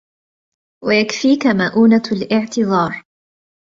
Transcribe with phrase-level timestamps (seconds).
[0.83, 3.03] وَيَكْفِيكَ مَئُونَةَ الِاعْتِذَارِ